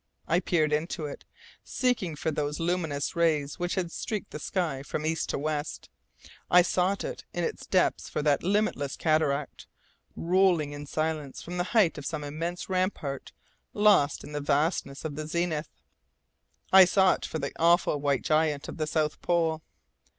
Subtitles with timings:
[0.27, 1.25] I peered into it,
[1.63, 5.91] seeking for those luminous rays which had streaked the sky from east to west!
[6.49, 9.67] I sought in its depths for that limitless cataract,
[10.15, 13.31] rolling in silence from the height of some immense rampart
[13.75, 15.69] lost in the vastness of the zenith!
[16.73, 19.61] I sought for the awful white giant of the South Pole!